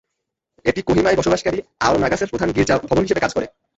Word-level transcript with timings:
এটি 0.65 0.81
কোহিমায় 0.81 1.17
বসবাসকারী 1.17 1.57
আও 1.79 1.93
নাগাসের 1.97 2.31
প্রধান 2.31 2.49
গির্জা 2.51 2.75
ভবন 2.81 3.03
হিসেবে 3.03 3.23
কাজ 3.23 3.31
করে। 3.33 3.47